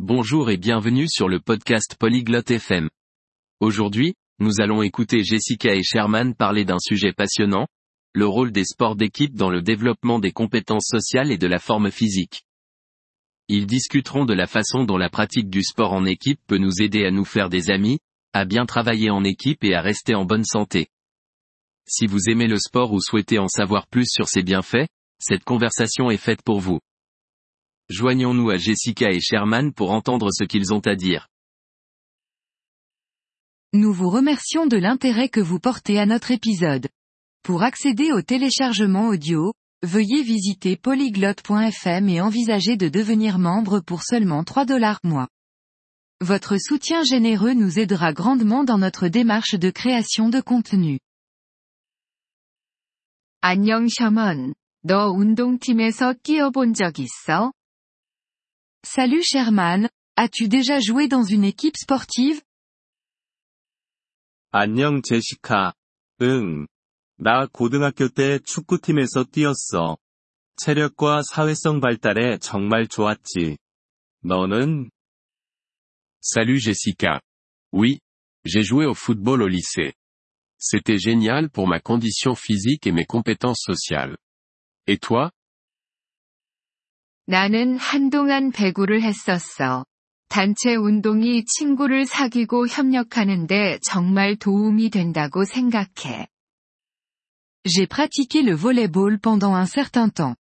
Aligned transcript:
Bonjour 0.00 0.48
et 0.48 0.56
bienvenue 0.56 1.08
sur 1.08 1.28
le 1.28 1.40
podcast 1.40 1.96
Polyglotte 1.98 2.52
FM. 2.52 2.88
Aujourd'hui, 3.58 4.14
nous 4.38 4.60
allons 4.60 4.80
écouter 4.82 5.24
Jessica 5.24 5.74
et 5.74 5.82
Sherman 5.82 6.36
parler 6.36 6.64
d'un 6.64 6.78
sujet 6.78 7.12
passionnant, 7.12 7.66
le 8.12 8.24
rôle 8.24 8.52
des 8.52 8.64
sports 8.64 8.94
d'équipe 8.94 9.34
dans 9.34 9.50
le 9.50 9.60
développement 9.60 10.20
des 10.20 10.30
compétences 10.30 10.86
sociales 10.86 11.32
et 11.32 11.36
de 11.36 11.48
la 11.48 11.58
forme 11.58 11.90
physique. 11.90 12.44
Ils 13.48 13.66
discuteront 13.66 14.24
de 14.24 14.34
la 14.34 14.46
façon 14.46 14.84
dont 14.84 14.98
la 14.98 15.10
pratique 15.10 15.50
du 15.50 15.64
sport 15.64 15.92
en 15.92 16.04
équipe 16.04 16.40
peut 16.46 16.58
nous 16.58 16.80
aider 16.80 17.04
à 17.04 17.10
nous 17.10 17.24
faire 17.24 17.48
des 17.48 17.68
amis, 17.68 17.98
à 18.32 18.44
bien 18.44 18.66
travailler 18.66 19.10
en 19.10 19.24
équipe 19.24 19.64
et 19.64 19.74
à 19.74 19.80
rester 19.80 20.14
en 20.14 20.24
bonne 20.24 20.44
santé. 20.44 20.90
Si 21.88 22.06
vous 22.06 22.30
aimez 22.30 22.46
le 22.46 22.60
sport 22.60 22.92
ou 22.92 23.00
souhaitez 23.00 23.40
en 23.40 23.48
savoir 23.48 23.88
plus 23.88 24.06
sur 24.08 24.28
ses 24.28 24.44
bienfaits, 24.44 24.86
cette 25.18 25.42
conversation 25.42 26.08
est 26.08 26.18
faite 26.18 26.42
pour 26.42 26.60
vous. 26.60 26.78
Joignons-nous 27.89 28.49
à 28.49 28.57
Jessica 28.57 29.11
et 29.11 29.19
Sherman 29.19 29.73
pour 29.73 29.91
entendre 29.91 30.29
ce 30.31 30.43
qu'ils 30.43 30.73
ont 30.73 30.79
à 30.79 30.95
dire. 30.95 31.27
Nous 33.73 33.93
vous 33.93 34.09
remercions 34.09 34.67
de 34.67 34.77
l'intérêt 34.77 35.29
que 35.29 35.39
vous 35.39 35.59
portez 35.59 35.99
à 35.99 36.05
notre 36.05 36.31
épisode. 36.31 36.89
Pour 37.43 37.63
accéder 37.63 38.11
au 38.11 38.21
téléchargement 38.21 39.07
audio, 39.07 39.53
veuillez 39.83 40.23
visiter 40.23 40.77
polyglotte.fm 40.77 42.07
et 42.07 42.21
envisager 42.21 42.77
de 42.77 42.87
devenir 42.87 43.39
membre 43.39 43.79
pour 43.79 44.03
seulement 44.03 44.43
3 44.43 44.65
dollars 44.65 44.99
mois. 45.03 45.27
Votre 46.21 46.57
soutien 46.57 47.03
généreux 47.03 47.53
nous 47.53 47.79
aidera 47.79 48.13
grandement 48.13 48.63
dans 48.63 48.77
notre 48.77 49.07
démarche 49.07 49.55
de 49.55 49.69
création 49.71 50.29
de 50.29 50.39
contenu. 50.39 50.99
안녕 53.41 53.87
셔먼. 53.89 54.53
너 54.85 55.11
운동팀에서 55.11 56.13
뛰어본 56.23 56.73
적 56.73 56.99
있어? 56.99 57.51
Salut 58.85 59.23
Sherman, 59.23 59.89
as-tu 60.15 60.47
déjà 60.47 60.79
joué 60.79 61.07
dans 61.07 61.23
une 61.23 61.43
équipe 61.43 61.77
sportive 61.77 62.41
안녕 64.51 65.01
제시카. 65.01 65.73
응. 66.21 66.67
나 67.17 67.47
고등학교 67.47 68.07
때 68.07 68.37
축구팀에서 68.37 69.23
뛰었어. 69.23 69.97
체력과 70.57 71.23
사회성 71.23 71.79
발달에 71.79 72.37
정말 72.37 72.87
좋았지. 72.87 73.57
너는? 74.23 74.91
Salut 76.21 76.59
Jessica. 76.59 77.19
Oui, 77.71 77.97
j'ai 78.45 78.63
joué 78.63 78.85
au 78.85 78.93
football 78.93 79.41
au 79.41 79.47
lycée. 79.47 79.93
C'était 80.59 80.99
génial 80.99 81.49
pour 81.49 81.67
ma 81.67 81.79
condition 81.79 82.35
physique 82.35 82.85
et 82.85 82.91
mes 82.91 83.05
compétences 83.05 83.61
sociales. 83.61 84.15
Et 84.85 84.97
toi 84.99 85.31
나는 87.30 87.76
한동안 87.76 88.50
배구를 88.52 89.02
했었어. 89.02 89.84
단체 90.30 90.74
운동이 90.74 91.44
친구를 91.44 92.06
사귀고 92.06 92.68
협력하는데 92.68 93.80
정말 93.82 94.36
도움이 94.36 94.88
된다고 94.88 95.44
생각해. 95.44 96.28
J'ai 97.64 97.86
pratiqué 97.86 98.40
le 98.40 98.56
volleyball 98.56 99.18
pendant 99.20 99.54
un 99.54 99.66
certain 99.66 100.08
temps. 100.08 100.36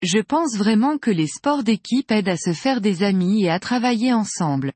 Je 0.00 0.22
pense 0.22 0.56
vraiment 0.56 0.96
que 1.00 1.10
les 1.10 1.26
sports 1.26 1.64
d'équipe 1.64 2.12
aident 2.12 2.28
à 2.28 2.36
se 2.36 2.52
faire 2.52 2.80
des 2.80 3.02
amis 3.02 3.42
et 3.42 3.50
à 3.50 3.58
travailler 3.58 4.12
ensemble. 4.12 4.70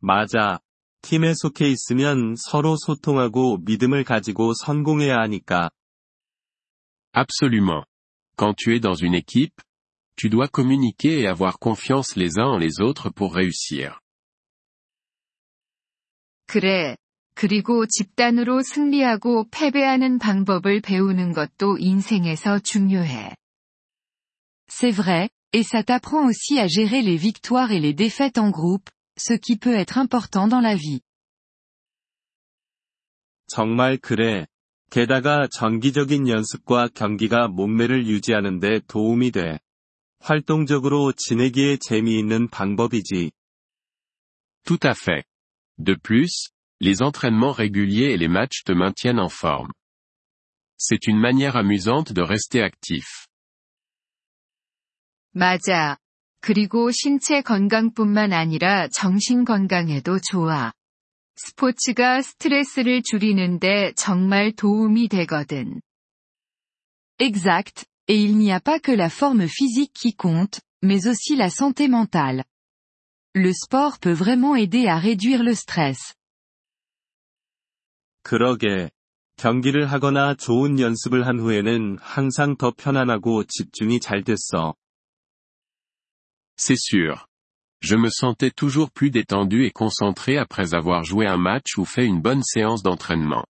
맞아. 0.00 0.58
팀에 1.02 1.34
속해 1.34 1.70
있으면 1.70 2.34
서로 2.36 2.74
소통하고 2.76 3.58
믿음을 3.58 4.02
가지고 4.02 4.52
성공해야 4.52 5.18
하니까. 5.18 5.70
Absolument. 7.14 7.91
Quand 8.37 8.53
tu 8.53 8.75
es 8.75 8.79
dans 8.79 8.93
une 8.93 9.15
équipe, 9.15 9.59
tu 10.15 10.29
dois 10.29 10.47
communiquer 10.47 11.19
et 11.21 11.27
avoir 11.27 11.59
confiance 11.59 12.15
les 12.15 12.37
uns 12.39 12.47
en 12.47 12.57
les 12.57 12.79
autres 12.81 13.09
pour 13.09 13.33
réussir. 13.35 13.99
그래. 16.47 16.95
그리고 17.35 17.85
집단으로 17.85 18.63
승리하고 18.63 19.49
패배하는 19.51 20.17
방법을 20.17 20.81
배우는 20.81 21.33
것도 21.33 21.77
인생에서 21.77 22.59
중요해. 22.59 23.35
C'est 24.69 24.91
vrai, 24.91 25.29
et 25.53 25.63
ça 25.63 25.83
t'apprend 25.83 26.25
aussi 26.25 26.59
à 26.59 26.67
gérer 26.67 27.03
les 27.03 27.15
victoires 27.15 27.71
et 27.71 27.79
les 27.79 27.93
défaites 27.93 28.39
en 28.39 28.49
groupe, 28.49 28.89
ce 29.17 29.33
qui 29.33 29.57
peut 29.57 29.75
être 29.75 29.97
important 29.99 30.47
dans 30.47 30.61
la 30.61 30.75
vie. 30.75 31.01
정말 33.47 33.97
그래. 33.97 34.47
게다가 34.92 35.48
정기적인 35.50 36.28
연습과 36.28 36.88
경기가 36.88 37.48
몸매를 37.48 38.06
유지하는 38.06 38.60
데 38.60 38.78
도움이 38.88 39.30
돼. 39.30 39.58
활동적으로 40.20 41.14
지내기에 41.16 41.78
재미있는 41.78 42.48
방법이지. 42.50 43.32
Tout 44.66 44.86
à 44.86 44.90
fait. 44.90 45.24
De 45.78 45.96
plus, 45.96 46.52
les 46.82 47.00
entraînements 47.00 47.56
réguliers 47.56 48.12
et 48.12 48.18
les 48.18 48.28
matchs 48.28 48.64
te 48.64 48.72
maintiennent 48.72 49.18
en 49.18 49.30
forme. 49.30 49.72
C'est 50.76 51.06
une 51.06 51.18
manière 51.18 51.56
amusante 51.56 52.12
de 52.12 52.20
rester 52.20 52.62
actif. 52.62 53.06
맞아. 55.32 55.96
그리고 56.42 56.90
신체 56.90 57.40
건강뿐만 57.40 58.34
아니라 58.34 58.88
정신 58.88 59.46
건강에도 59.46 60.18
좋아. 60.20 60.74
스포츠가 61.36 62.22
스트레스를 62.22 63.02
줄이는데 63.02 63.92
정말 63.96 64.52
도움이 64.52 65.08
되거든. 65.08 65.80
Exact, 67.18 67.86
et 68.08 68.16
il 68.16 68.36
n'y 68.36 68.52
a 68.52 68.60
pas 68.60 68.80
que 68.80 68.92
la 68.92 69.08
forme 69.08 69.46
physique 69.46 69.92
qui 69.94 70.14
compte, 70.14 70.60
mais 70.82 71.06
aussi 71.06 71.36
la 71.36 71.50
santé 71.50 71.88
mentale. 71.88 72.44
Le 73.34 73.52
sport 73.52 73.98
peut 73.98 74.12
vraiment 74.12 74.56
aider 74.56 74.88
à 74.88 74.98
réduire 74.98 75.42
le 75.42 75.54
stress. 75.54 76.14
그러게. 78.22 78.90
경기를 79.36 79.86
하거나 79.86 80.34
좋은 80.34 80.78
연습을 80.78 81.26
한 81.26 81.40
후에는 81.40 81.98
항상 82.00 82.56
더 82.56 82.70
편안하고 82.70 83.44
집중이 83.44 83.98
잘 84.00 84.22
됐어. 84.22 84.74
C'est 86.56 86.76
sûr. 86.76 87.16
Je 87.81 87.95
me 87.95 88.09
sentais 88.09 88.51
toujours 88.51 88.91
plus 88.91 89.11
détendu 89.11 89.65
et 89.65 89.71
concentré 89.71 90.37
après 90.37 90.73
avoir 90.73 91.03
joué 91.03 91.27
un 91.27 91.37
match 91.37 91.77
ou 91.77 91.85
fait 91.85 92.05
une 92.05 92.21
bonne 92.21 92.43
séance 92.43 92.83
d'entraînement. 92.83 93.45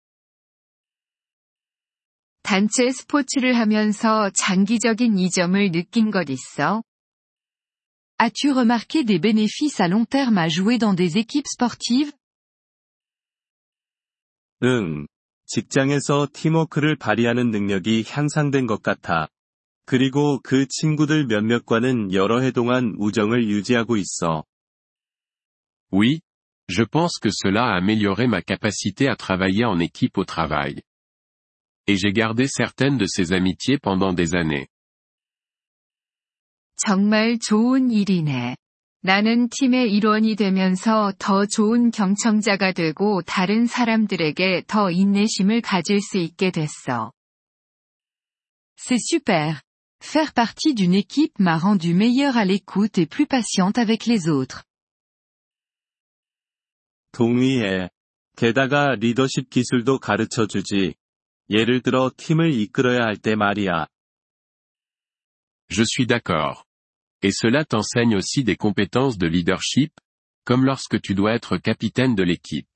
단체 2.44 2.91
스포츠를 2.91 3.56
하면서 3.56 4.29
장기적인 4.29 5.18
이점을 5.18 5.72
느낀 5.72 6.12
것 6.12 6.29
있어? 6.29 6.84
As-tu 8.18 8.51
remarqué 8.51 9.03
des 9.03 9.19
bénéfices 9.19 9.81
à 9.81 9.88
long 9.88 10.06
terme 10.06 10.38
à 10.38 10.47
jouer 10.47 10.78
dans 10.78 10.94
des 10.94 11.18
équipes 11.18 11.47
sportives 11.47 12.13
응. 14.63 15.07
직장에서 15.47 16.28
팀워크를 16.31 16.96
발휘하는 16.96 17.51
능력이 17.51 18.06
향상된 18.07 18.68
것 18.68 18.81
같아. 18.81 19.28
그리고 19.91 20.39
그 20.45 20.69
친구들 20.69 21.27
몇몇과는 21.27 22.12
여러 22.12 22.43
해 22.43 22.53
동안 22.53 22.95
우정을 22.97 23.49
유지하고 23.49 23.97
있어. 23.97 24.45
Oui, 25.91 26.21
je 26.69 26.84
pense 26.84 27.19
que 27.21 27.31
cela 27.33 27.73
a 27.73 27.77
amélioré 27.78 28.28
ma 28.28 28.41
capacité 28.41 29.09
à 29.09 29.17
travailler 29.17 29.65
en 29.65 29.81
équipe 29.81 30.17
au 30.17 30.25
travail. 30.25 30.81
Et 31.89 31.97
j'ai 31.97 32.12
gardé 32.12 32.47
certaines 32.47 32.99
de 32.99 33.06
ces 33.09 33.33
amitiés 33.33 33.78
pendant 33.83 34.15
des 34.15 34.37
années. 34.37 34.69
정말 36.77 37.41
좋은 37.41 37.91
일이네. 37.91 38.55
나는 39.03 39.49
팀의 39.49 39.93
일원이 39.93 40.37
되면서 40.37 41.12
더 41.19 41.47
좋은 41.47 41.91
경청자가 41.91 42.71
되고 42.71 43.22
다른 43.22 43.67
사람들에게 43.67 44.67
더 44.69 44.93
인내심을 44.93 45.62
가질 45.62 46.01
수 46.01 46.19
있게 46.19 46.53
됐어. 46.53 47.11
C'est 48.77 49.01
super. 49.01 49.59
Faire 50.01 50.34
partie 50.34 50.73
d'une 50.73 50.94
équipe 50.94 51.40
m'a 51.40 51.57
rendu 51.57 51.94
meilleure 51.94 52.38
à 52.38 52.46
l'écoute 52.46 52.97
et 52.97 53.06
plus 53.06 53.25
patiente 53.25 53.78
avec 53.78 54.06
les 54.06 54.28
autres. 54.29 54.64
동의해. 57.11 57.90
게다가 58.35 58.96
리더십 58.96 59.49
기술도 59.49 59.99
가르쳐 59.99 60.47
주지. 60.47 60.96
예를 61.49 61.82
들어 61.82 62.11
팀을 62.16 62.53
이끌어야 62.53 63.03
할 63.03 63.17
때 63.17 63.35
말이야. 63.35 63.87
Je 65.70 65.84
suis 65.84 66.05
d'accord. 66.05 66.66
Et 67.22 67.32
cela 67.32 67.66
t'enseigne 67.66 68.16
aussi 68.16 68.43
des 68.43 68.55
compétences 68.55 69.17
de 69.17 69.28
leadership, 69.28 69.91
comme 70.43 70.66
lorsque 70.66 71.02
tu 71.02 71.16
dois 71.16 71.34
être 71.34 71.58
capitaine 71.58 72.16
de 72.16 72.23
l'équipe. 72.23 72.67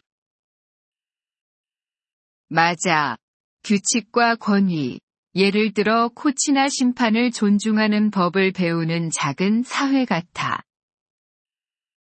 맞아. 2.50 3.17
규칙과 3.63 4.38
권위. 4.38 5.00
예를 5.36 5.72
들어 5.72 6.10
코치나 6.14 6.69
심판을 6.69 7.32
존중하는 7.32 8.10
법을 8.10 8.52
배우는 8.52 9.10
작은 9.10 9.64
사회 9.64 10.04
같아. 10.04 10.62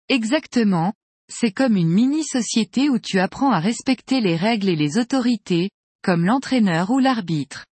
Exactement. 0.09 0.93
C'est 1.29 1.53
comme 1.53 1.77
une 1.77 1.93
mini-société 1.93 2.89
où 2.89 3.01
tu 3.01 3.19
apprends 3.19 3.53
à 3.53 3.59
respecter 3.59 4.21
les 4.21 4.37
règles 4.37 4.69
et 4.69 4.77
les 4.77 4.99
autorités, 4.99 5.71
comme 6.03 6.25
l'entraîneur 6.25 6.91
ou 6.91 7.01
l'arbitre. 7.01 7.65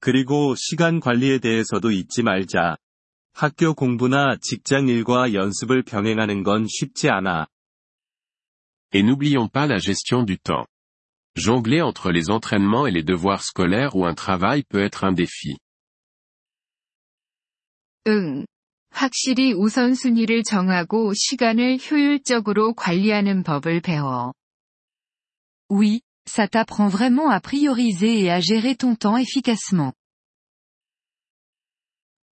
그리고 0.00 0.54
시간 0.54 1.00
관리에 1.00 1.38
대해서도 1.38 1.90
잊지 1.90 2.22
말자. 2.22 2.76
학교 3.32 3.74
공부나 3.74 4.36
직장 4.40 4.86
일과 4.86 5.32
연습을 5.32 5.82
병행하는 5.82 6.44
건 6.44 6.66
쉽지 6.68 7.08
않아. 7.08 7.46
Et 8.92 9.02
n'oublions 9.02 9.48
pas 9.50 9.66
la 9.66 9.78
gestion 9.78 10.24
du 10.24 10.36
temps. 10.38 10.66
Jongler 11.37 11.81
entre 11.81 12.11
les 12.11 12.29
entraînements 12.29 12.85
et 12.85 12.91
les 12.91 13.03
devoirs 13.03 13.43
scolaires 13.43 13.95
ou 13.95 14.05
un 14.05 14.13
travail 14.13 14.63
peut 14.63 14.83
être 14.83 15.03
un 15.03 15.13
défi. 15.13 15.57
응. 18.07 18.45
확실히 18.91 19.53
우선순위를 19.53 20.43
정하고 20.43 21.13
시간을 21.15 21.79
효율적으로 21.79 22.73
관리하는 22.75 23.43
법을 23.43 23.81
배워. 23.81 24.33
Oui, 25.69 26.01
ça 26.25 26.47
t'apprend 26.47 26.89
vraiment 26.89 27.31
à 27.31 27.39
prioriser 27.39 28.19
et 28.19 28.29
à 28.29 28.39
gérer 28.39 28.75
ton 28.75 28.95
temps 28.95 29.17
efficacement. 29.17 29.93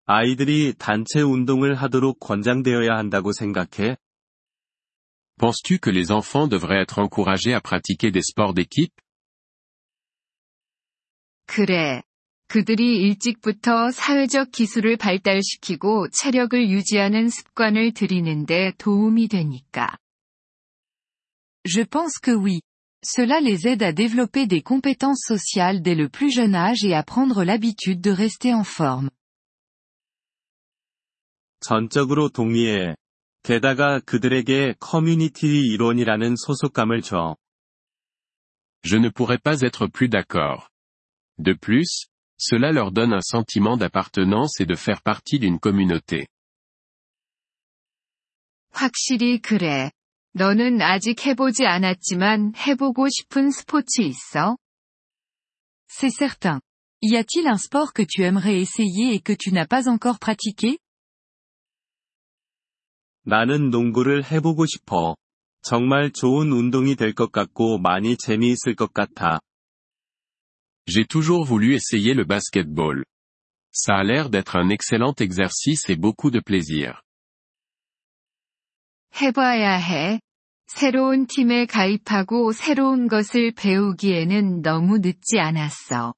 아이들이 0.06 0.74
단체 0.77 1.21
운동을 1.21 1.75
하도록 1.75 2.19
권장되어야 2.19 2.98
한다고 2.98 3.31
생각해? 3.31 3.98
Penses-tu 5.38 5.80
que 5.80 5.89
les 5.89 6.12
enfants 6.12 6.48
devraient 6.48 6.81
être 6.81 7.00
encouragés 7.00 7.53
à 7.53 7.62
pratiquer 7.62 8.12
des 8.12 8.21
sports 8.21 8.53
d'équipe 8.53 8.94
그래. 11.48 12.01
그들이 12.48 13.01
일찍부터 13.01 13.92
사회적 13.92 14.51
기술을 14.51 14.98
발달시키고 14.98 16.09
체력을 16.09 16.69
유지하는 16.69 17.30
습관을 17.30 17.94
들이는데 17.94 18.74
도움이 18.77 19.27
되니까. 19.27 19.98
Je 21.65 21.86
pense 21.86 22.19
que 22.21 22.31
oui. 22.31 22.62
Cela 23.03 23.39
les 23.42 23.68
aide 23.68 23.83
à 23.83 23.94
développer 23.94 24.48
des 24.48 24.62
compétences 24.62 25.24
sociales 25.25 25.81
dès 25.81 25.95
le 25.95 26.07
plus 26.07 26.31
jeune 26.31 26.56
âge 26.56 26.83
et 26.83 26.94
à 26.94 27.03
prendre 27.03 27.44
l'habitude 27.44 28.00
de 28.00 28.12
rester 28.12 28.53
en 28.53 28.63
forme. 28.63 29.09
전적으로 31.62 32.30
동의해. 32.30 32.95
게다가 33.45 34.00
그들에게 34.00 34.75
커뮤니티 34.80 35.48
이론이라는 35.48 36.36
소속감을 36.36 37.01
줘. 37.01 37.36
Je 38.83 38.98
ne 38.98 39.09
pourrais 39.09 39.42
pas 39.42 39.62
être 39.62 39.88
plus 39.88 40.09
d'accord. 40.09 40.69
De 41.38 41.53
plus, 41.53 42.07
cela 42.38 42.71
leur 42.71 42.92
donne 42.92 43.13
un 43.13 43.21
sentiment 43.21 43.77
d'appartenance 43.77 44.59
et 44.59 44.65
de 44.65 44.75
faire 44.75 45.01
partie 45.03 45.39
d'une 45.39 45.59
communauté. 45.59 46.27
확실히 48.71 49.39
그래. 49.39 49.92
너는 50.33 50.81
아직 50.81 51.25
해보지 51.25 51.65
않았지만 51.65 52.53
해보고 52.56 53.09
싶은 53.09 53.51
스포츠 53.51 54.01
있어? 54.01 54.57
C'est 55.89 56.09
certain. 56.09 56.62
Y 57.03 57.18
a-t-il 57.18 57.48
un 57.48 57.57
sport 57.57 57.94
que 57.94 58.06
tu 58.07 58.24
aimerais 58.24 58.62
essayer 58.62 59.13
et 59.13 59.19
que 59.19 59.33
tu 59.33 59.51
n'as 59.51 59.68
pas 59.68 59.89
encore 59.89 60.19
pratiqué 60.19 60.77
나는 63.25 63.69
농구를 63.69 64.24
해보고 64.31 64.65
싶어. 64.65 65.15
정말 65.62 66.12
좋은 66.12 66.51
운동이 66.51 66.95
될 66.95 67.13
것 67.13 67.31
같고 67.31 67.77
많이 67.77 68.18
재미있을 68.18 68.75
것 68.75 68.94
같아. 68.94 69.39
J'ai 70.88 71.06
toujours 71.06 71.45
voulu 71.45 71.74
essayer 71.74 72.13
le 72.15 72.25
basketball. 72.25 73.03
Ça 73.71 73.98
a 74.00 74.03
l'air 74.03 74.30
d'être 74.30 74.57
un 74.57 74.69
excellent 74.69 75.13
exercice 75.21 75.89
et 75.89 75.95
beaucoup 75.95 76.31
de 76.31 76.42
plaisir. 76.42 76.95
해봐야 79.21 79.77
해. 79.77 80.19
새로운 80.68 81.27
팀에 81.27 81.65
가입하고 81.65 82.53
새로운 82.53 83.07
것을 83.07 83.51
배우기에는 83.51 84.62
너무 84.62 85.00
늦지 85.00 85.38
않았어. 85.38 86.13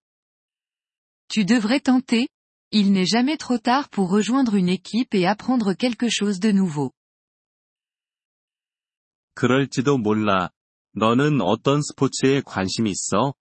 Tu 1.27 1.45
devrais 1.45 1.81
tenter. 1.81 2.27
Il 2.71 2.91
n'est 2.91 3.06
jamais 3.09 3.38
trop 3.38 3.59
tard 3.59 3.89
pour 3.89 4.09
rejoindre 4.09 4.56
une 4.56 4.69
équipe 4.69 5.13
et 5.13 5.27
apprendre 5.27 5.74
quelque 5.74 6.07
chose 6.09 6.39
de 6.39 6.51
nouveau. 6.51 6.91
그럴지도 9.38 9.99
몰라. 9.99 10.50
너는 10.94 11.40
어떤 11.40 11.81
스포츠에 11.81 12.43
관심 12.44 12.88
있어? 12.88 13.35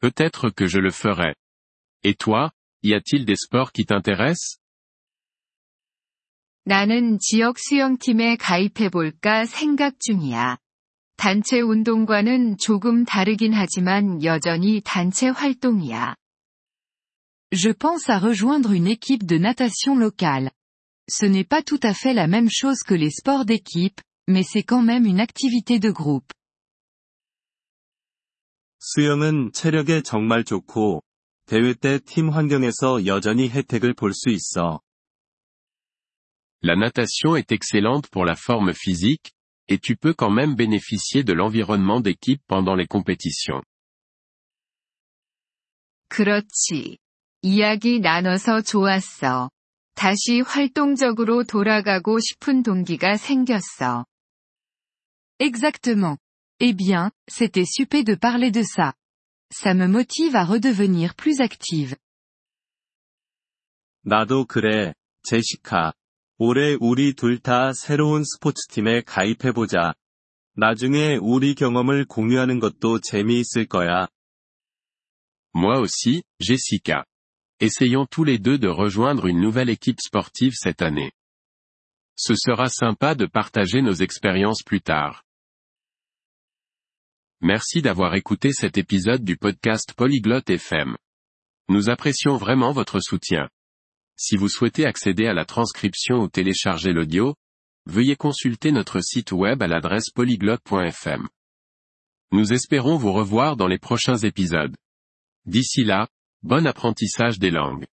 Peut-être 0.00 0.50
que 0.50 0.68
je 0.68 0.78
le 0.78 0.90
ferai. 0.90 1.32
Et 2.04 2.14
toi, 2.18 2.50
y 2.82 2.92
a-t-il 2.92 3.24
des 3.24 3.40
sports 3.40 3.72
qui 3.72 3.86
t'intéressent 3.86 4.60
나는 6.64 7.18
지역 7.20 7.58
수영팀에 7.58 8.36
가입해볼까 8.36 9.46
생각 9.46 9.98
중이야. 9.98 10.58
단체 11.16 11.62
운동과는 11.62 12.58
조금 12.58 13.06
다르긴 13.06 13.54
하지만 13.54 14.22
여전히 14.24 14.82
단체 14.84 15.28
활동이야. 15.28 16.16
Je 17.52 17.72
pense 17.72 18.10
à 18.10 18.18
rejoindre 18.18 18.72
une 18.72 18.88
équipe 18.88 19.24
de 19.24 19.38
natation 19.38 19.96
locale. 19.96 20.50
Ce 21.08 21.24
n'est 21.24 21.48
pas 21.48 21.62
tout 21.62 21.80
à 21.82 21.94
fait 21.94 22.12
la 22.12 22.26
même 22.26 22.50
chose 22.50 22.82
que 22.86 22.94
les 22.94 23.10
sports 23.10 23.46
d'équipe, 23.46 24.02
mais 24.29 24.43
c'est 24.43 24.63
quand 24.63 24.81
même 24.81 25.05
une 25.05 25.19
activité 25.19 25.79
de 25.79 25.91
groupe. 25.91 26.31
수영은 28.79 29.51
체력에 29.51 30.01
정말 30.01 30.43
좋고, 30.43 31.01
대회 31.47 31.73
때 31.73 31.99
팀 31.99 32.29
환경에서 32.29 33.05
여전히 33.05 33.49
혜택을 33.49 33.93
볼 33.93 34.11
수 34.13 34.29
있어. 34.29 34.81
La 36.63 36.75
natation 36.75 37.35
est 37.35 37.51
excellente 37.51 38.09
pour 38.09 38.25
la 38.25 38.35
forme 38.35 38.73
physique, 38.73 39.31
et 39.67 39.79
tu 39.79 39.95
peux 39.95 40.13
quand 40.13 40.31
même 40.31 40.55
bénéficier 40.55 41.23
de 41.23 41.33
l'environnement 41.33 42.01
d'équipe 42.01 42.41
pendant 42.47 42.75
les 42.75 42.87
compétitions. 42.87 43.61
그렇지. 46.09 46.97
이야기 47.41 47.99
나눠서 47.99 48.61
좋았어. 48.61 49.49
다시 49.95 50.41
활동적으로 50.41 51.43
돌아가고 51.43 52.19
싶은 52.19 52.63
동기가 52.63 53.17
생겼어. 53.17 54.05
Exactement. 55.39 56.17
Eh 56.59 56.73
bien, 56.73 57.11
c'était 57.27 57.65
super 57.65 58.03
de 58.03 58.15
parler 58.15 58.51
de 58.51 58.63
ça. 58.63 58.93
Ça 59.53 59.73
me 59.73 59.87
motive 59.87 60.35
à 60.35 60.45
redevenir 60.45 61.15
plus 61.15 61.41
active. 61.41 61.95
나도 64.03 64.45
그래, 64.45 64.93
제시카. 65.23 65.93
올해 66.37 66.77
우리 66.79 67.13
둘 67.13 67.39
다 67.39 67.73
새로운 67.73 68.23
스포츠팀에 68.23 69.01
가입해보자. 69.01 69.93
나중에 70.55 71.17
우리 71.21 71.55
경험을 71.55 72.05
공유하는 72.05 72.59
것도 72.59 72.99
재미있을 73.01 73.65
거야. 73.67 74.07
Moi 75.55 75.79
aussi, 75.79 76.23
Jessica. 76.39 77.05
Essayons 77.61 78.07
tous 78.09 78.25
les 78.25 78.37
deux 78.37 78.57
de 78.57 78.67
rejoindre 78.67 79.27
une 79.27 79.39
nouvelle 79.39 79.69
équipe 79.69 80.01
sportive 80.01 80.53
cette 80.55 80.81
année. 80.81 81.11
Ce 82.17 82.35
sera 82.35 82.67
sympa 82.69 83.15
de 83.15 83.25
partager 83.25 83.81
nos 83.81 83.95
expériences 83.95 84.63
plus 84.63 84.81
tard. 84.81 85.23
Merci 87.42 87.80
d'avoir 87.80 88.14
écouté 88.16 88.52
cet 88.52 88.76
épisode 88.76 89.24
du 89.24 89.38
podcast 89.38 89.94
Polyglotte 89.94 90.50
FM. 90.50 90.94
Nous 91.70 91.88
apprécions 91.88 92.36
vraiment 92.36 92.72
votre 92.72 93.00
soutien. 93.00 93.48
Si 94.14 94.36
vous 94.36 94.50
souhaitez 94.50 94.84
accéder 94.84 95.26
à 95.26 95.32
la 95.32 95.46
transcription 95.46 96.16
ou 96.16 96.28
télécharger 96.28 96.92
l'audio, 96.92 97.34
veuillez 97.86 98.14
consulter 98.14 98.72
notre 98.72 99.00
site 99.00 99.32
web 99.32 99.62
à 99.62 99.68
l'adresse 99.68 100.10
polyglotte.fm. 100.10 101.28
Nous 102.30 102.52
espérons 102.52 102.98
vous 102.98 103.12
revoir 103.12 103.56
dans 103.56 103.68
les 103.68 103.78
prochains 103.78 104.18
épisodes. 104.18 104.76
D'ici 105.46 105.82
là, 105.82 106.08
bon 106.42 106.66
apprentissage 106.66 107.38
des 107.38 107.50
langues. 107.50 107.86